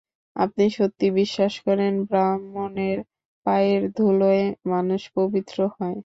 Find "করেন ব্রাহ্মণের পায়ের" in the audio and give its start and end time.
1.65-3.81